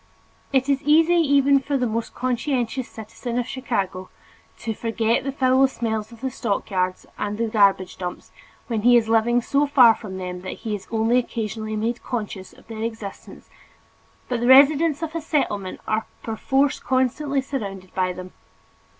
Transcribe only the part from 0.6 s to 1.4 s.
is easy for